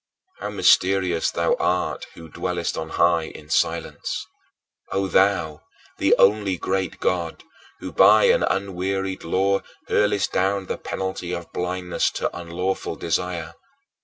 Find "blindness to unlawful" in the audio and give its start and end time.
11.53-12.95